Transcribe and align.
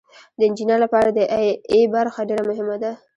د 0.37 0.39
انجینر 0.47 0.79
لپاره 0.85 1.09
د 1.11 1.19
ای 1.73 1.81
برخه 1.95 2.21
ډیره 2.29 2.43
مهمه 2.49 2.75
ده. 2.83 2.91